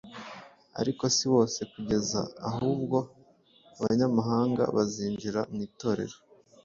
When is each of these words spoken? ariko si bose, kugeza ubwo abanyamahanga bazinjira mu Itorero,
ariko 0.79 1.03
si 1.15 1.25
bose, 1.33 1.59
kugeza 1.71 2.19
ubwo 2.73 2.99
abanyamahanga 3.79 4.61
bazinjira 4.75 5.39
mu 5.51 5.59
Itorero, 5.67 6.17